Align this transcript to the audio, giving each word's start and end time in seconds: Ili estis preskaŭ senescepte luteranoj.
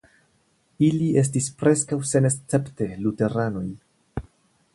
Ili 0.87 1.09
estis 1.23 1.49
preskaŭ 1.59 1.99
senescepte 2.13 2.89
luteranoj. 3.05 3.67